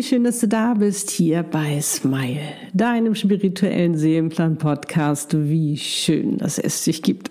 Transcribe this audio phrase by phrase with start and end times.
[0.00, 2.40] wie schön, dass du da bist hier bei Smile,
[2.72, 5.36] deinem spirituellen Seelenplan-Podcast.
[5.36, 7.30] Wie schön, dass es dich gibt.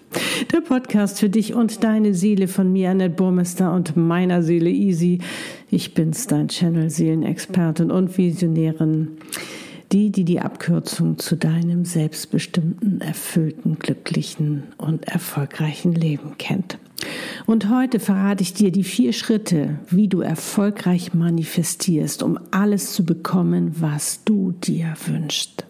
[0.54, 5.18] Der Podcast für dich und deine Seele von mir, Annette Burmester und meiner Seele Easy.
[5.72, 9.18] Ich bin's, dein Channel Seelenexpertin und Visionärin.
[9.92, 16.78] Die, die die Abkürzung zu deinem selbstbestimmten, erfüllten, glücklichen und erfolgreichen Leben kennt.
[17.50, 23.04] Und heute verrate ich dir die vier Schritte, wie du erfolgreich manifestierst, um alles zu
[23.04, 25.66] bekommen, was du dir wünschst.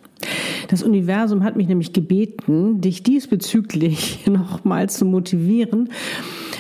[0.68, 5.88] Das Universum hat mich nämlich gebeten, dich diesbezüglich nochmal zu motivieren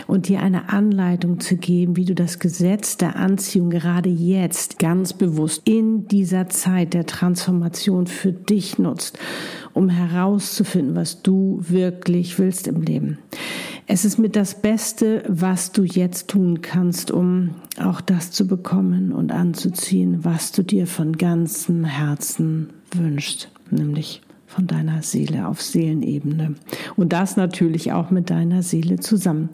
[0.07, 5.11] und dir eine Anleitung zu geben, wie du das Gesetz der Anziehung gerade jetzt ganz
[5.11, 9.19] bewusst in dieser Zeit der Transformation für dich nutzt,
[9.79, 13.17] um herauszufinden, was du wirklich willst im Leben.
[13.88, 19.13] Es ist mit das Beste, was du jetzt tun kannst, um auch das zu bekommen
[19.13, 26.55] und anzuziehen, was du dir von ganzem Herzen wünschst, nämlich von deiner Seele auf Seelenebene.
[26.97, 29.50] Und das natürlich auch mit deiner Seele zusammen.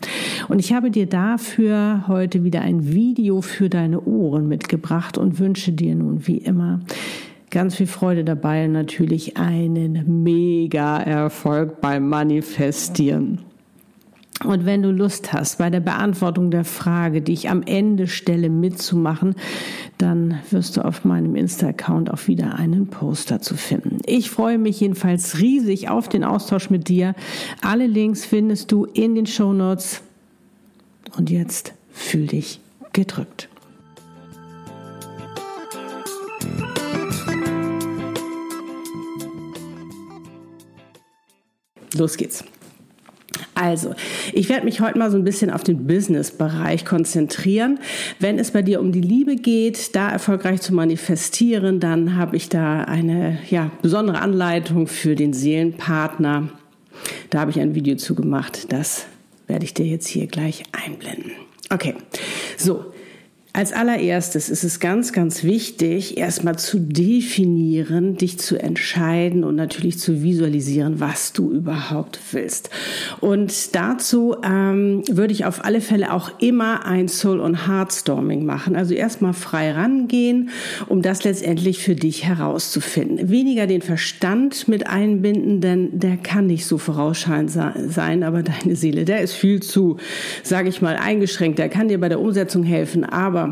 [0.47, 5.71] Und ich habe dir dafür heute wieder ein Video für deine Ohren mitgebracht und wünsche
[5.71, 6.79] dir nun wie immer
[7.49, 13.39] ganz viel Freude dabei und natürlich einen mega Erfolg beim Manifestieren.
[14.43, 18.49] Und wenn du Lust hast, bei der Beantwortung der Frage, die ich am Ende stelle,
[18.49, 19.35] mitzumachen,
[19.97, 23.99] dann wirst du auf meinem Insta-Account auch wieder einen Post dazu finden.
[24.05, 27.15] Ich freue mich jedenfalls riesig auf den Austausch mit dir.
[27.61, 30.01] Alle Links findest du in den Show Notes.
[31.17, 32.59] Und jetzt fühl dich
[32.91, 33.47] gedrückt.
[41.93, 42.43] Los geht's.
[43.53, 43.95] Also,
[44.33, 47.79] ich werde mich heute mal so ein bisschen auf den Business-Bereich konzentrieren.
[48.19, 52.49] Wenn es bei dir um die Liebe geht, da erfolgreich zu manifestieren, dann habe ich
[52.49, 56.49] da eine ja, besondere Anleitung für den Seelenpartner.
[57.29, 58.71] Da habe ich ein Video zu gemacht.
[58.71, 59.05] Das
[59.47, 61.31] werde ich dir jetzt hier gleich einblenden.
[61.69, 61.95] Okay,
[62.57, 62.93] so.
[63.55, 69.97] Als allererstes ist es ganz, ganz wichtig, erstmal zu definieren, dich zu entscheiden und natürlich
[69.97, 72.69] zu visualisieren, was du überhaupt willst.
[73.21, 78.75] Und dazu ähm, würde ich auf alle Fälle auch immer ein Soul- und Heartstorming machen.
[78.75, 80.49] Also erstmal frei rangehen,
[80.89, 83.29] um das letztendlich für dich herauszufinden.
[83.29, 89.05] Weniger den Verstand mit einbinden, denn der kann nicht so vorausschauend sein, aber deine Seele,
[89.05, 89.95] der ist viel zu,
[90.43, 91.57] sage ich mal, eingeschränkt.
[91.57, 93.44] Der kann dir bei der Umsetzung helfen, aber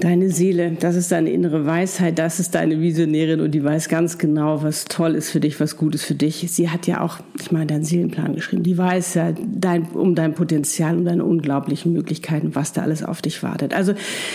[0.00, 4.18] deine Seele, das ist deine innere Weisheit, das ist deine Visionärin und die weiß ganz
[4.18, 6.46] genau, was toll ist für dich, was gut ist für dich.
[6.50, 8.62] Sie hat ja auch, ich meine, deinen Seelenplan geschrieben.
[8.62, 13.22] Die weiß ja dein, um dein Potenzial, um deine unglaublichen Möglichkeiten, was da alles auf
[13.22, 13.74] dich wartet.
[13.74, 13.94] Also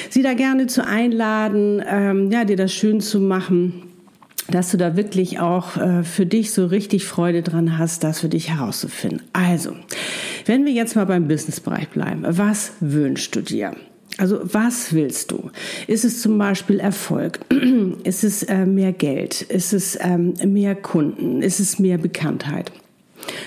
[0.10, 3.74] sie da gerne zu einladen, ähm, ja, dir das schön zu machen
[4.50, 8.28] dass du da wirklich auch äh, für dich so richtig Freude dran hast, das für
[8.28, 9.22] dich herauszufinden.
[9.32, 9.72] Also,
[10.46, 13.72] wenn wir jetzt mal beim Businessbereich bleiben, was wünschst du dir?
[14.18, 15.50] Also was willst du?
[15.88, 17.40] Ist es zum Beispiel Erfolg?
[18.04, 19.42] Ist es äh, mehr Geld?
[19.42, 21.42] Ist es ähm, mehr Kunden?
[21.42, 22.72] Ist es mehr Bekanntheit?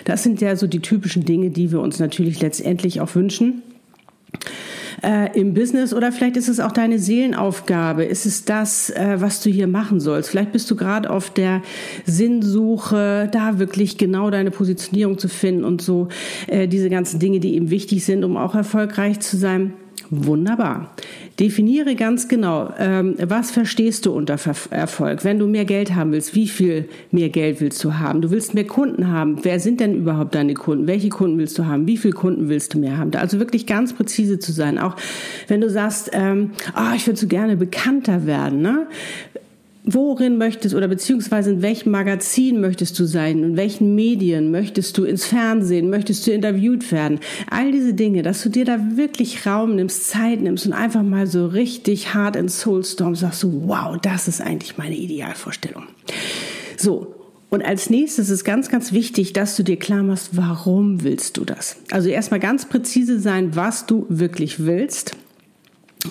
[0.05, 3.63] Das sind ja so die typischen Dinge, die wir uns natürlich letztendlich auch wünschen.
[5.03, 8.05] Äh, im Business oder vielleicht ist es auch deine Seelenaufgabe.
[8.05, 10.31] Ist es das, äh, was du hier machen sollst?
[10.31, 11.63] Vielleicht bist du gerade auf der
[12.07, 16.09] Sinnsuche, da wirklich genau deine Positionierung zu finden und so
[16.47, 19.75] äh, diese ganzen Dinge, die eben wichtig sind, um auch erfolgreich zu sein.
[20.11, 20.95] Wunderbar.
[21.41, 24.39] Definiere ganz genau, ähm, was verstehst du unter
[24.71, 25.25] Erfolg?
[25.25, 28.23] Wenn du mehr Geld haben willst, wie viel mehr Geld willst du haben?
[28.23, 29.39] Du willst mehr Kunden haben.
[29.43, 30.87] Wer sind denn überhaupt deine Kunden?
[30.87, 31.87] Welche Kunden willst du haben?
[31.87, 33.11] Wie viele Kunden willst du mehr haben?
[33.17, 34.79] Also wirklich ganz präzise zu sein.
[34.79, 34.97] Auch
[35.49, 38.63] wenn du sagst, ähm, oh, ich würde so gerne bekannter werden.
[38.63, 38.87] Ne?
[39.87, 45.05] Worin möchtest oder beziehungsweise in welchem Magazin möchtest du sein, in welchen Medien möchtest du
[45.05, 47.21] ins Fernsehen, möchtest du interviewt werden.
[47.49, 51.29] All diese Dinge, dass du dir da wirklich Raum nimmst, Zeit nimmst und einfach mal
[51.29, 55.85] so richtig hart in Soulstorm sagst du, wow, das ist eigentlich meine Idealvorstellung.
[56.77, 57.13] So.
[57.49, 61.45] Und als nächstes ist ganz, ganz wichtig, dass du dir klar machst, warum willst du
[61.45, 61.77] das?
[61.93, 65.15] Also erstmal ganz präzise sein, was du wirklich willst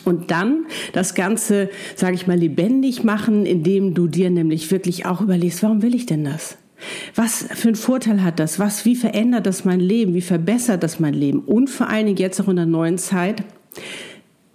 [0.03, 5.21] und dann das Ganze, sage ich mal, lebendig machen, indem du dir nämlich wirklich auch
[5.21, 6.57] überlegst, warum will ich denn das?
[7.15, 8.59] Was für einen Vorteil hat das?
[8.59, 10.13] Was, wie verändert das mein Leben?
[10.13, 11.39] Wie verbessert das mein Leben?
[11.39, 13.43] Und vor allen Dingen jetzt auch in der neuen Zeit,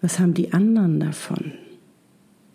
[0.03, 1.53] was haben die anderen davon?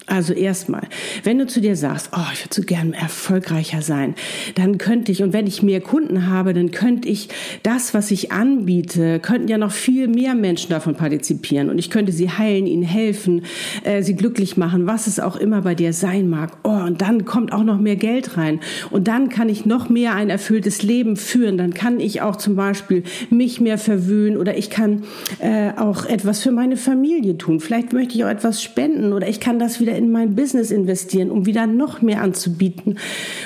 [0.08, 0.84] Also erstmal,
[1.24, 4.14] wenn du zu dir sagst, oh, ich würde so gern erfolgreicher sein,
[4.54, 7.30] dann könnte ich, und wenn ich mehr Kunden habe, dann könnte ich
[7.64, 12.12] das, was ich anbiete, könnten ja noch viel mehr Menschen davon partizipieren und ich könnte
[12.12, 13.46] sie heilen, ihnen helfen,
[13.84, 16.52] äh, sie glücklich machen, was es auch immer bei dir sein mag.
[16.64, 18.60] Oh, und dann kommt auch noch mehr Geld rein
[18.92, 21.58] und dann kann ich noch mehr ein erfülltes Leben führen.
[21.58, 23.02] Dann kann ich auch zum Beispiel
[23.32, 25.04] mich mehr verwöhnen oder ich kann
[25.40, 27.60] äh, auch etwas für meine Familie tun.
[27.60, 31.32] Vielleicht möchte ich auch etwas spenden oder ich kann das wieder in mein Business investieren,
[31.32, 32.98] um wieder noch mehr anzubieten,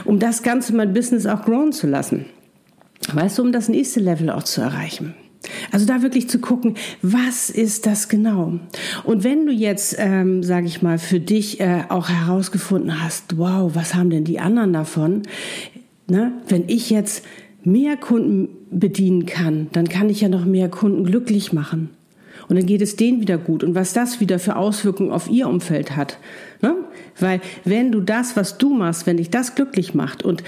[0.06, 2.26] um das Ganze, mein Business auch grown zu lassen.
[3.14, 5.16] Weißt du, um das nächste Level auch zu erreichen.
[5.72, 8.60] Also da wirklich zu gucken, was ist das genau?
[9.06, 13.74] Und wenn du jetzt, ähm, sage ich mal, für dich äh, auch herausgefunden hast, wow,
[13.74, 15.24] was haben denn die anderen davon?
[16.08, 16.34] Ne?
[16.48, 17.24] Wenn ich jetzt
[17.64, 21.90] mehr Kunden bedienen kann, dann kann ich ja noch mehr Kunden glücklich machen.
[22.50, 23.64] Und dann geht es denen wieder gut.
[23.64, 26.18] Und was das wieder für Auswirkungen auf ihr Umfeld hat.
[26.62, 26.76] Ne?
[27.20, 30.44] Weil wenn du das, was du machst, wenn dich das glücklich macht und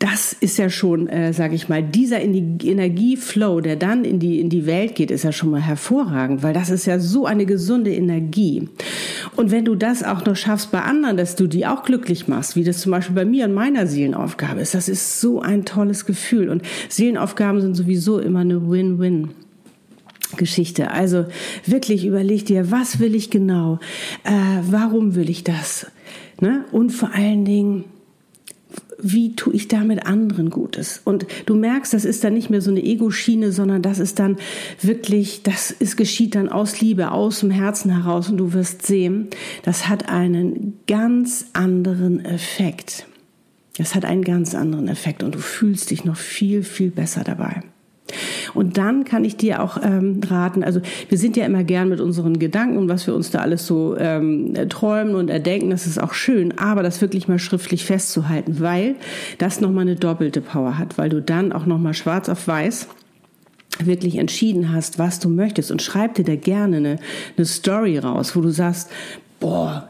[0.00, 4.48] das ist ja schon, äh, sage ich mal, dieser Energieflow, der dann in die, in
[4.48, 7.92] die Welt geht, ist ja schon mal hervorragend, weil das ist ja so eine gesunde
[7.94, 8.66] Energie.
[9.36, 12.56] Und wenn du das auch noch schaffst bei anderen, dass du die auch glücklich machst,
[12.56, 16.06] wie das zum Beispiel bei mir und meiner Seelenaufgabe ist, das ist so ein tolles
[16.06, 16.48] Gefühl.
[16.48, 19.28] Und Seelenaufgaben sind sowieso immer eine Win-Win.
[20.36, 20.90] Geschichte.
[20.90, 21.26] Also
[21.66, 23.78] wirklich überleg dir, was will ich genau?
[24.24, 24.30] Äh,
[24.62, 25.86] warum will ich das?
[26.40, 26.64] Ne?
[26.72, 27.84] Und vor allen Dingen,
[29.02, 31.00] wie tue ich damit anderen Gutes?
[31.04, 34.36] Und du merkst, das ist dann nicht mehr so eine Ego-Schiene, sondern das ist dann
[34.80, 39.28] wirklich, das ist, geschieht dann aus Liebe, aus dem Herzen heraus und du wirst sehen,
[39.62, 43.06] das hat einen ganz anderen Effekt.
[43.78, 47.62] Das hat einen ganz anderen Effekt und du fühlst dich noch viel, viel besser dabei.
[48.54, 52.00] Und dann kann ich dir auch ähm, raten, also wir sind ja immer gern mit
[52.00, 56.00] unseren Gedanken und was wir uns da alles so ähm, träumen und erdenken, das ist
[56.00, 58.96] auch schön, aber das wirklich mal schriftlich festzuhalten, weil
[59.38, 62.88] das nochmal eine doppelte Power hat, weil du dann auch nochmal schwarz auf weiß
[63.78, 65.70] wirklich entschieden hast, was du möchtest.
[65.70, 66.98] Und schreib dir da gerne eine,
[67.36, 68.90] eine Story raus, wo du sagst,
[69.38, 69.89] boah,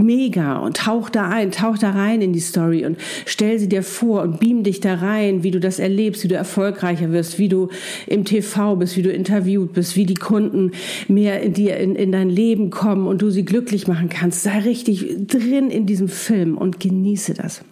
[0.00, 3.82] mega und tauch da ein, tauch da rein in die Story und stell sie dir
[3.82, 7.48] vor und beam dich da rein, wie du das erlebst, wie du erfolgreicher wirst, wie
[7.48, 7.68] du
[8.06, 10.72] im TV bist, wie du interviewt bist, wie die Kunden
[11.08, 14.42] mehr in dir in, in dein Leben kommen und du sie glücklich machen kannst.
[14.42, 17.62] Sei richtig drin in diesem Film und genieße das.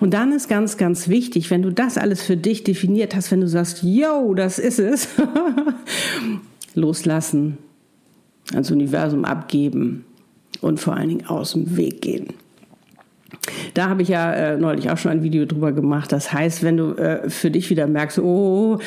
[0.00, 3.40] Und dann ist ganz, ganz wichtig, wenn du das alles für dich definiert hast, wenn
[3.40, 5.08] du sagst, yo, das ist es,
[6.74, 7.58] loslassen,
[8.52, 10.04] ans Universum abgeben,
[10.60, 12.28] und vor allen Dingen aus dem Weg gehen.
[13.74, 16.12] Da habe ich ja äh, neulich auch schon ein Video drüber gemacht.
[16.12, 18.78] Das heißt, wenn du äh, für dich wieder merkst, oh,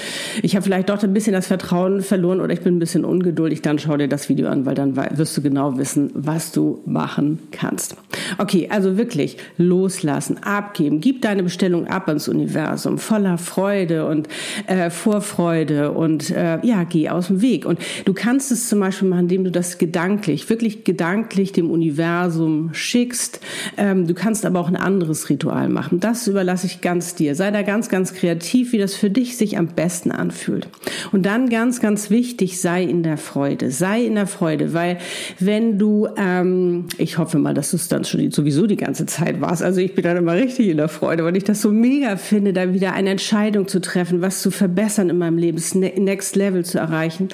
[0.42, 3.62] ich habe vielleicht doch ein bisschen das Vertrauen verloren oder ich bin ein bisschen ungeduldig,
[3.62, 7.40] dann schau dir das Video an, weil dann wirst du genau wissen, was du machen
[7.52, 7.96] kannst.
[8.38, 11.02] Okay, also wirklich loslassen, abgeben.
[11.02, 14.28] Gib deine Bestellung ab ans Universum voller Freude und
[14.68, 17.66] äh, Vorfreude und äh, ja, geh aus dem Weg.
[17.66, 22.70] Und du kannst es zum Beispiel machen, indem du das gedanklich, wirklich gedanklich dem Universum
[22.74, 23.40] schickst.
[23.78, 26.00] Ähm, du kannst aber auch ein anderes Ritual machen.
[26.00, 27.36] Das überlasse ich ganz dir.
[27.36, 30.70] Sei da ganz, ganz kreativ, wie das für dich sich am besten anfühlt.
[31.12, 33.70] Und dann ganz, ganz wichtig, sei in der Freude.
[33.70, 34.98] Sei in der Freude, weil
[35.40, 39.42] wenn du, ähm, ich hoffe mal, dass du es dann schon sowieso die ganze Zeit
[39.42, 39.62] warst.
[39.62, 42.54] Also ich bin dann immer richtig in der Freude, weil ich das so mega finde,
[42.54, 46.64] da wieder eine Entscheidung zu treffen, was zu verbessern in meinem Leben, ne-, Next Level
[46.64, 47.28] zu erreichen.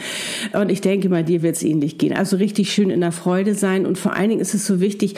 [0.53, 2.17] Und ich denke mal, dir wird es ähnlich gehen.
[2.17, 3.85] Also richtig schön in der Freude sein.
[3.85, 5.13] Und vor allen Dingen ist es so wichtig,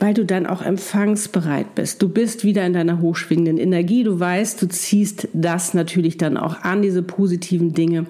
[0.00, 2.00] weil du dann auch empfangsbereit bist.
[2.00, 4.02] Du bist wieder in deiner hochschwingenden Energie.
[4.02, 8.06] Du weißt, du ziehst das natürlich dann auch an, diese positiven Dinge.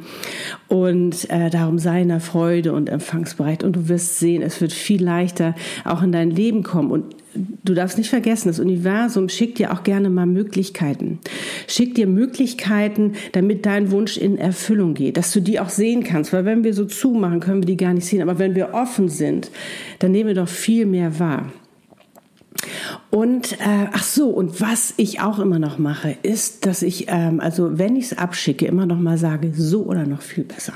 [0.68, 3.64] Und äh, darum sei in der Freude und empfangsbereit.
[3.64, 6.92] Und du wirst sehen, es wird viel leichter auch in dein Leben kommen.
[6.92, 7.16] Und
[7.64, 11.18] du darfst nicht vergessen, das Universum schickt dir auch gerne mal Möglichkeiten.
[11.66, 16.32] Schickt dir Möglichkeiten, damit dein Wunsch in Erfüllung geht, dass du die auch sehen kannst.
[16.32, 18.22] Weil wenn wir so zumachen, können wir die gar nicht sehen.
[18.22, 19.50] Aber wenn wir offen sind,
[19.98, 21.50] dann nehmen wir doch viel mehr wahr.
[23.10, 27.40] Und äh, ach so, und was ich auch immer noch mache, ist, dass ich, ähm,
[27.40, 30.74] also wenn ich es abschicke, immer noch mal sage, so oder noch viel besser.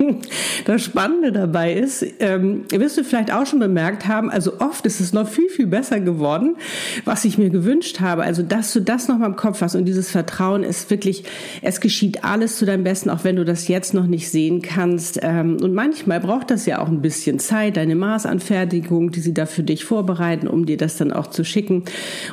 [0.64, 5.00] Das Spannende dabei ist, ähm, wirst du vielleicht auch schon bemerkt haben, also oft ist
[5.00, 6.56] es noch viel, viel besser geworden,
[7.04, 8.22] was ich mir gewünscht habe.
[8.22, 11.24] Also, dass du das noch mal im Kopf hast und dieses Vertrauen ist wirklich,
[11.62, 15.18] es geschieht alles zu deinem Besten, auch wenn du das jetzt noch nicht sehen kannst.
[15.22, 19.46] Ähm, und manchmal braucht das ja auch ein bisschen Zeit, deine Maßanfertigung, die sie da
[19.46, 21.84] für dich vorbereiten, um dir das dann auch zu schicken.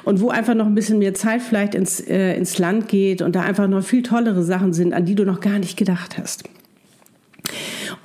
[0.04, 3.36] Und wo einfach noch ein bisschen mehr Zeit vielleicht ins, äh, ins Land geht und
[3.36, 6.44] da einfach noch viel tollere Sachen sind, an die du noch gar nicht gedacht hast.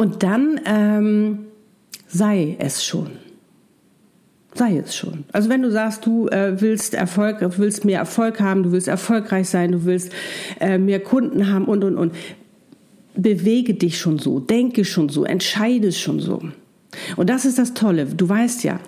[0.02, 1.38] Und dann ähm,
[2.08, 3.12] sei es schon.
[4.52, 5.22] sei es schon.
[5.30, 9.48] Also wenn du sagst, du äh, willst Erfolg, willst mehr Erfolg haben, du willst erfolgreich
[9.48, 10.10] sein, du willst
[10.58, 12.16] äh, mehr Kunden haben und und und,
[13.14, 16.42] bewege dich schon so, denke schon so, entscheide schon so.
[17.16, 18.06] Und das ist das Tolle.
[18.06, 18.80] Du weißt ja,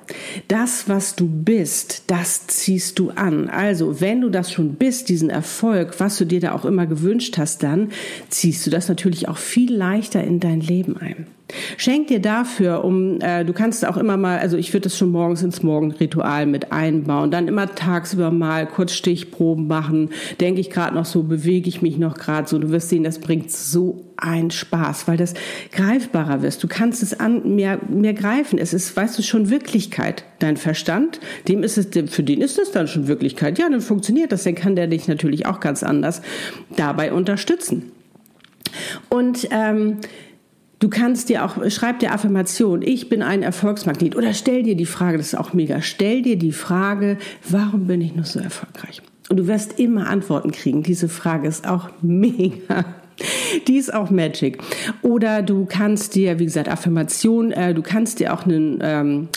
[0.48, 3.48] das, was du bist, das ziehst du an.
[3.48, 7.38] Also, wenn du das schon bist, diesen Erfolg, was du dir da auch immer gewünscht
[7.38, 7.90] hast, dann
[8.28, 11.26] ziehst du das natürlich auch viel leichter in dein Leben ein.
[11.76, 15.10] Schenk dir dafür, um äh, du kannst auch immer mal, also ich würde das schon
[15.10, 20.10] morgens ins Morgenritual mit einbauen, dann immer tagsüber mal kurz Stichproben machen.
[20.40, 22.58] Denke ich gerade noch so, bewege ich mich noch gerade so.
[22.58, 25.34] Du wirst sehen, das bringt so einen Spaß, weil das
[25.72, 26.62] greifbarer wirst.
[26.62, 28.58] Du kannst es an mehr mehr greifen.
[28.58, 30.24] Es ist, weißt du, schon Wirklichkeit.
[30.38, 33.58] Dein Verstand, dem ist es, für den ist es dann schon Wirklichkeit.
[33.58, 34.44] Ja, dann funktioniert das.
[34.44, 36.22] Dann kann der dich natürlich auch ganz anders
[36.76, 37.92] dabei unterstützen.
[39.08, 39.98] Und ähm,
[40.84, 44.16] Du kannst dir auch, schreib dir Affirmation, ich bin ein Erfolgsmagnet.
[44.16, 47.16] Oder stell dir die Frage, das ist auch mega, stell dir die Frage,
[47.48, 49.00] warum bin ich nur so erfolgreich?
[49.30, 50.82] Und du wirst immer Antworten kriegen.
[50.82, 52.84] Diese Frage ist auch mega.
[53.66, 54.58] Die ist auch Magic.
[55.00, 59.28] Oder du kannst dir, wie gesagt, Affirmation, äh, du kannst dir auch einen, ähm,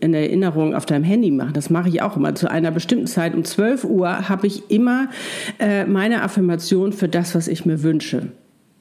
[0.00, 1.52] eine Erinnerung auf deinem Handy machen.
[1.52, 2.34] Das mache ich auch immer.
[2.34, 5.10] Zu einer bestimmten Zeit um 12 Uhr habe ich immer
[5.58, 8.28] äh, meine Affirmation für das, was ich mir wünsche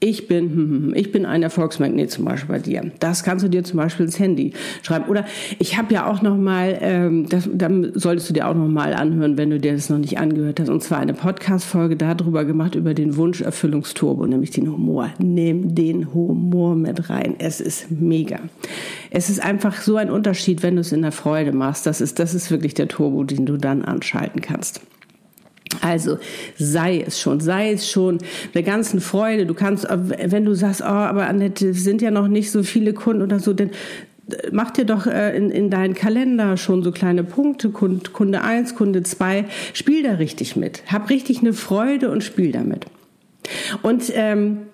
[0.04, 2.92] ich bin, hm, hm, hm, ich bin ein Erfolgsmagnet zum Beispiel bei dir.
[3.00, 5.06] Das kannst du dir zum Beispiel ins Handy schreiben.
[5.08, 5.26] Oder
[5.60, 8.96] ich habe ja auch noch mal, ähm, das, dann solltest du dir auch noch mal
[8.96, 10.70] anhören, wenn du dir das noch nicht angehört hast.
[10.70, 15.12] Und zwar eine Podcast-Folge darüber gemacht über den Wunscherfüllungsturbo, nämlich den Humor.
[15.20, 17.36] Nimm den Humor mit rein.
[17.38, 18.40] Es ist mega.
[19.12, 21.86] Es ist einfach so ein Unterschied, wenn du es in der Freude machst.
[21.86, 24.82] Das ist, das ist wirklich der Turbo, den du dann anschalten kannst.
[25.80, 26.18] Also
[26.58, 28.20] sei es schon, sei es schon
[28.54, 29.46] der ganzen Freude.
[29.46, 33.22] Du kannst, wenn du sagst, oh, aber Annette, sind ja noch nicht so viele Kunden
[33.22, 37.24] oder so, dann äh, mach dir doch äh, in, in deinen Kalender schon so kleine
[37.24, 40.84] Punkte, Kunde 1, Kunde 2, spiel da richtig mit.
[40.92, 42.86] Hab richtig eine Freude und spiel damit.
[43.82, 44.68] Und ähm,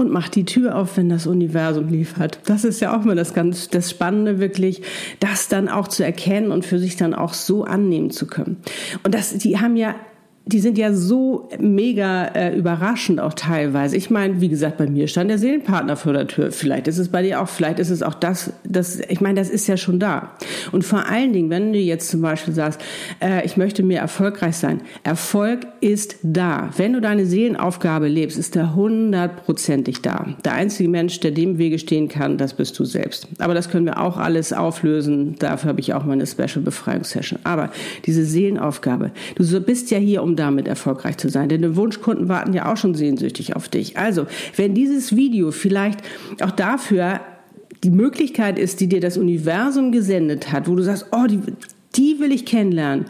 [0.00, 2.40] und mach die Tür auf, wenn das Universum liefert.
[2.46, 4.82] Das ist ja auch mal das ganz das Spannende wirklich,
[5.20, 8.56] das dann auch zu erkennen und für sich dann auch so annehmen zu können.
[9.04, 9.94] Und das, die haben ja
[10.52, 13.96] die sind ja so mega äh, überraschend auch teilweise.
[13.96, 16.50] Ich meine, wie gesagt, bei mir stand der Seelenpartner vor der Tür.
[16.50, 19.48] Vielleicht ist es bei dir auch, vielleicht ist es auch das, das ich meine, das
[19.48, 20.32] ist ja schon da.
[20.72, 22.80] Und vor allen Dingen, wenn du jetzt zum Beispiel sagst,
[23.22, 24.82] äh, ich möchte mehr erfolgreich sein.
[25.04, 26.70] Erfolg ist da.
[26.76, 30.26] Wenn du deine Seelenaufgabe lebst, ist er hundertprozentig da.
[30.44, 33.28] Der einzige Mensch, der dem Wege stehen kann, das bist du selbst.
[33.38, 35.36] Aber das können wir auch alles auflösen.
[35.38, 37.38] Dafür habe ich auch mal eine Special Befreiungssession.
[37.44, 37.70] Aber
[38.06, 41.48] diese Seelenaufgabe, du bist ja hier, um damit erfolgreich zu sein.
[41.48, 43.96] Denn die Wunschkunden warten ja auch schon sehnsüchtig auf dich.
[43.96, 46.00] Also, wenn dieses Video vielleicht
[46.40, 47.20] auch dafür
[47.84, 51.40] die Möglichkeit ist, die dir das Universum gesendet hat, wo du sagst, oh, die,
[51.96, 53.06] die will ich kennenlernen,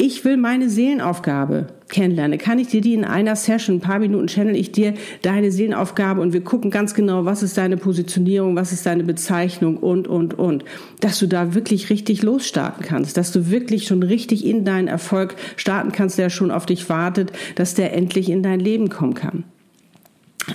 [0.00, 2.38] ich will meine Seelenaufgabe kennenlernen.
[2.38, 6.22] Kann ich dir die in einer Session, ein paar Minuten channel ich dir deine Seelenaufgabe
[6.22, 10.38] und wir gucken ganz genau, was ist deine Positionierung, was ist deine Bezeichnung und, und,
[10.38, 10.64] und.
[11.00, 15.36] Dass du da wirklich richtig losstarten kannst, dass du wirklich schon richtig in deinen Erfolg
[15.56, 19.44] starten kannst, der schon auf dich wartet, dass der endlich in dein Leben kommen kann.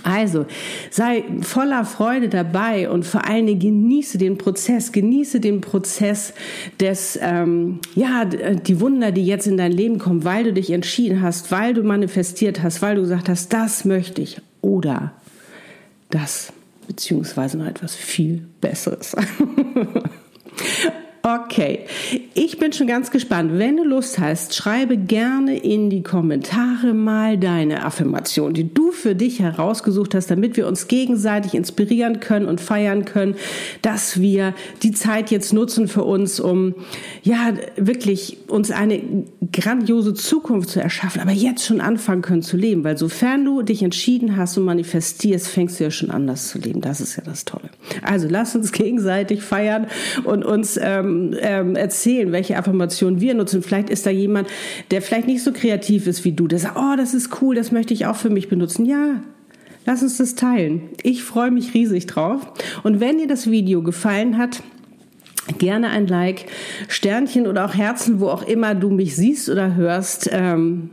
[0.03, 0.45] Also
[0.89, 6.33] sei voller Freude dabei und vor allen Dingen genieße den Prozess, genieße den Prozess
[6.79, 11.21] des, ähm, ja, die Wunder, die jetzt in dein Leben kommen, weil du dich entschieden
[11.21, 15.13] hast, weil du manifestiert hast, weil du gesagt hast, das möchte ich oder
[16.09, 16.51] das,
[16.87, 19.15] beziehungsweise noch etwas viel Besseres.
[21.27, 21.79] Okay,
[22.35, 23.57] ich bin schon ganz gespannt.
[23.57, 29.15] Wenn du Lust hast, schreibe gerne in die Kommentare mal deine Affirmation, die du für
[29.15, 33.33] dich herausgesucht hast, damit wir uns gegenseitig inspirieren können und feiern können,
[33.81, 34.53] dass wir
[34.83, 36.75] die Zeit jetzt nutzen für uns, um
[37.23, 39.01] ja wirklich uns eine
[39.51, 43.81] grandiose Zukunft zu erschaffen, aber jetzt schon anfangen können zu leben, weil sofern du dich
[43.81, 46.81] entschieden hast und manifestierst, fängst du ja schon an, das zu leben.
[46.81, 47.71] Das ist ja das Tolle.
[48.03, 49.87] Also lass uns gegenseitig feiern
[50.23, 50.77] und uns
[51.15, 53.61] ähm, ähm, erzählen, welche Affirmationen wir nutzen.
[53.61, 54.47] Vielleicht ist da jemand,
[54.91, 57.71] der vielleicht nicht so kreativ ist wie du, der sagt, oh, das ist cool, das
[57.71, 58.85] möchte ich auch für mich benutzen.
[58.85, 59.21] Ja,
[59.85, 60.81] lass uns das teilen.
[61.03, 62.41] Ich freue mich riesig drauf.
[62.83, 64.61] Und wenn dir das Video gefallen hat,
[65.57, 66.45] gerne ein Like,
[66.87, 70.29] Sternchen oder auch Herzen, wo auch immer du mich siehst oder hörst.
[70.31, 70.89] Ähm,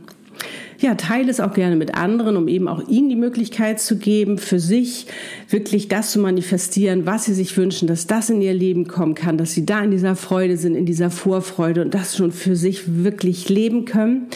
[0.83, 4.37] ja, teile es auch gerne mit anderen, um eben auch ihnen die Möglichkeit zu geben,
[4.37, 5.07] für sich
[5.49, 9.37] wirklich das zu manifestieren, was sie sich wünschen, dass das in ihr Leben kommen kann,
[9.37, 13.03] dass sie da in dieser Freude sind, in dieser Vorfreude und das schon für sich
[13.03, 14.27] wirklich leben können.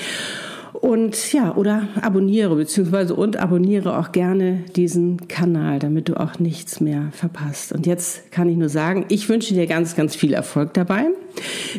[0.74, 6.80] Und ja, oder abonniere, beziehungsweise und abonniere auch gerne diesen Kanal, damit du auch nichts
[6.80, 7.72] mehr verpasst.
[7.72, 11.08] Und jetzt kann ich nur sagen, ich wünsche dir ganz, ganz viel Erfolg dabei.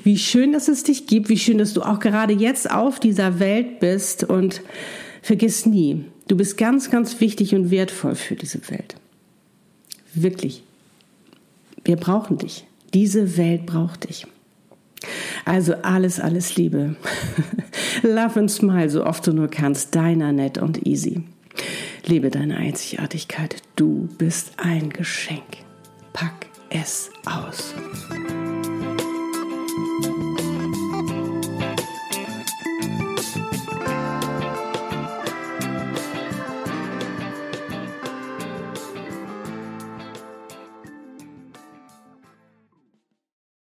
[0.05, 3.41] Wie schön, dass es dich gibt, wie schön, dass du auch gerade jetzt auf dieser
[3.41, 4.62] Welt bist und
[5.23, 8.95] vergiss nie, du bist ganz, ganz wichtig und wertvoll für diese Welt.
[10.15, 10.62] Wirklich.
[11.85, 12.65] Wir brauchen dich.
[12.95, 14.27] Diese Welt braucht dich.
[15.45, 16.97] Also alles, alles Liebe.
[18.03, 19.95] Love and smile, so oft du nur kannst.
[19.95, 21.23] Deiner nett und easy.
[22.07, 23.57] Lebe deine Einzigartigkeit.
[23.77, 25.59] Du bist ein Geschenk.
[26.12, 27.75] Pack es aus.